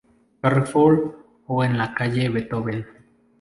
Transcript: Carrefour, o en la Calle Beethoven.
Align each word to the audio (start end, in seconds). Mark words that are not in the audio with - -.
Carrefour, 0.41 1.27
o 1.45 1.63
en 1.63 1.77
la 1.77 1.93
Calle 1.93 2.27
Beethoven. 2.29 2.87